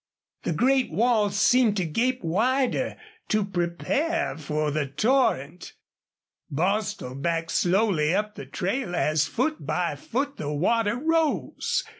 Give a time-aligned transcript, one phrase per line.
[0.41, 2.95] The great walls seemed to gape wider
[3.27, 5.73] to prepare for the torrent.
[6.49, 11.83] Bostil backed slowly up the trail as foot by foot the water rose.